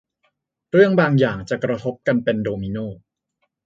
[0.71, 2.87] เรื่องบางอย่างจะกระทบกันเป็นโดมิโน่